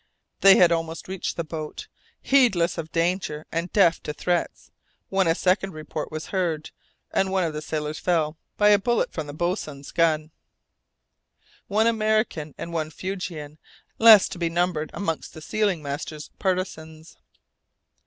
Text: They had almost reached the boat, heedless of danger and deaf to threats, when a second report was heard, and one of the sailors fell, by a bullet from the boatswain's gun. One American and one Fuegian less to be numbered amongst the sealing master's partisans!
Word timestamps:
They 0.39 0.57
had 0.57 0.71
almost 0.71 1.07
reached 1.07 1.37
the 1.37 1.43
boat, 1.43 1.87
heedless 2.23 2.79
of 2.79 2.91
danger 2.91 3.45
and 3.51 3.71
deaf 3.71 4.01
to 4.01 4.13
threats, 4.13 4.71
when 5.09 5.27
a 5.27 5.35
second 5.35 5.73
report 5.75 6.11
was 6.11 6.29
heard, 6.33 6.71
and 7.11 7.29
one 7.31 7.43
of 7.43 7.53
the 7.53 7.61
sailors 7.61 7.99
fell, 7.99 8.35
by 8.57 8.69
a 8.69 8.79
bullet 8.79 9.13
from 9.13 9.27
the 9.27 9.33
boatswain's 9.33 9.91
gun. 9.91 10.31
One 11.67 11.85
American 11.85 12.55
and 12.57 12.73
one 12.73 12.89
Fuegian 12.89 13.59
less 13.99 14.27
to 14.29 14.39
be 14.39 14.49
numbered 14.49 14.89
amongst 14.95 15.35
the 15.35 15.39
sealing 15.41 15.83
master's 15.83 16.31
partisans! 16.39 17.17